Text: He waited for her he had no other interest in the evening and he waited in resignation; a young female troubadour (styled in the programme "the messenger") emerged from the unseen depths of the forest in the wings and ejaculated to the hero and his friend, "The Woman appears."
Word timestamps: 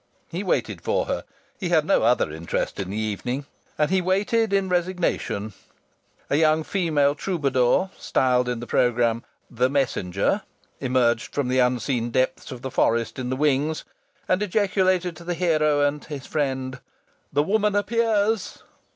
He 0.29 0.41
waited 0.43 0.81
for 0.81 1.05
her 1.05 1.25
he 1.59 1.69
had 1.69 1.85
no 1.85 2.01
other 2.01 2.31
interest 2.31 2.79
in 2.79 2.89
the 2.89 2.97
evening 2.97 3.45
and 3.77 3.91
he 3.91 4.01
waited 4.01 4.51
in 4.51 4.67
resignation; 4.67 5.53
a 6.27 6.37
young 6.37 6.63
female 6.63 7.13
troubadour 7.13 7.91
(styled 7.99 8.49
in 8.49 8.61
the 8.61 8.65
programme 8.65 9.23
"the 9.51 9.69
messenger") 9.69 10.41
emerged 10.79 11.35
from 11.35 11.49
the 11.49 11.59
unseen 11.59 12.09
depths 12.09 12.51
of 12.51 12.63
the 12.63 12.71
forest 12.71 13.19
in 13.19 13.29
the 13.29 13.35
wings 13.35 13.83
and 14.27 14.41
ejaculated 14.41 15.15
to 15.17 15.23
the 15.23 15.35
hero 15.35 15.81
and 15.87 16.05
his 16.05 16.25
friend, 16.25 16.79
"The 17.31 17.43
Woman 17.43 17.75
appears." 17.75 18.63